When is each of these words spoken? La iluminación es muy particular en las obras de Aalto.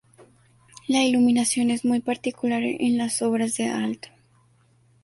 La 0.87 1.03
iluminación 1.03 1.69
es 1.69 1.85
muy 1.85 1.99
particular 1.99 2.63
en 2.63 2.97
las 2.97 3.21
obras 3.21 3.55
de 3.57 3.67
Aalto. 3.67 4.09